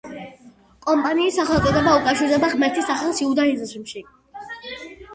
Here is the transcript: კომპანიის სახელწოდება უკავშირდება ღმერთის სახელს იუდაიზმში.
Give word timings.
კომპანიის 0.85 1.37
სახელწოდება 1.41 1.95
უკავშირდება 2.01 2.51
ღმერთის 2.57 2.91
სახელს 2.93 3.25
იუდაიზმში. 3.29 4.07